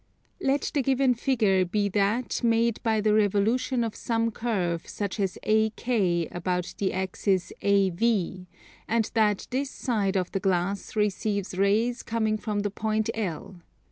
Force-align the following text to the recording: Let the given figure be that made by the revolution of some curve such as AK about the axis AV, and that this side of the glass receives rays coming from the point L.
Let 0.39 0.71
the 0.73 0.81
given 0.81 1.13
figure 1.13 1.63
be 1.63 1.87
that 1.89 2.43
made 2.43 2.81
by 2.81 3.01
the 3.01 3.13
revolution 3.13 3.83
of 3.83 3.95
some 3.95 4.31
curve 4.31 4.87
such 4.89 5.19
as 5.19 5.37
AK 5.43 5.87
about 6.31 6.73
the 6.79 6.91
axis 6.91 7.53
AV, 7.63 8.47
and 8.87 9.11
that 9.13 9.45
this 9.51 9.69
side 9.69 10.17
of 10.17 10.31
the 10.31 10.39
glass 10.39 10.95
receives 10.95 11.55
rays 11.55 12.01
coming 12.01 12.39
from 12.39 12.61
the 12.61 12.71
point 12.71 13.11
L. 13.13 13.57